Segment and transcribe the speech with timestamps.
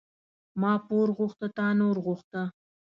[0.61, 2.41] ما پور غوښته تا نور غوښته.